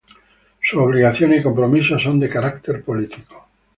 [0.63, 3.45] Sus obligaciones y compromisos son de carácter político.